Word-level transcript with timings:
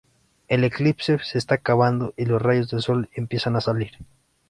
El 0.47 0.63
eclipse 0.63 1.19
se 1.23 1.37
está 1.37 1.53
acabando 1.53 2.15
y 2.17 2.25
los 2.25 2.41
rayos 2.41 2.71
de 2.71 2.81
sol 2.81 3.07
empiezan 3.13 3.55
a 3.55 3.61
salir. 3.61 3.91